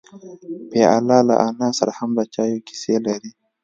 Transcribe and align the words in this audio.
پیاله 0.71 1.17
له 1.29 1.35
انا 1.47 1.69
سره 1.79 1.91
هم 1.97 2.09
د 2.17 2.19
چایو 2.33 2.63
کیسې 2.67 2.95
لري. 3.05 3.31